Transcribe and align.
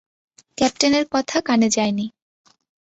ক্যাপ্টেনের 0.57 1.05
কথা 1.13 1.37
কানে 1.47 1.67
যায়নি! 1.69 2.05